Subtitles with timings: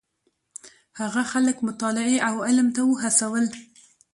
[0.99, 3.45] هغه خلک مطالعې او علم ته وهڅول.